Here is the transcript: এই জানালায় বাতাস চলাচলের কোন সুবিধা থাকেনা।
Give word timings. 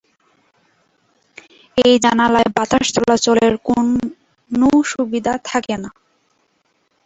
এই 1.77 1.93
জানালায় 2.03 2.49
বাতাস 2.55 2.85
চলাচলের 2.95 3.53
কোন 3.67 3.85
সুবিধা 4.91 5.33
থাকেনা। 5.45 5.89